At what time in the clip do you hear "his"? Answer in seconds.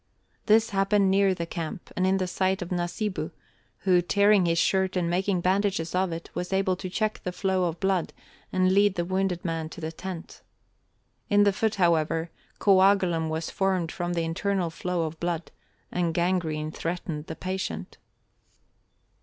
4.47-4.57